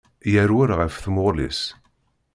Yerwel 0.31 0.71
ɣef 0.79 0.93
tmuɣli-s. 0.97 1.61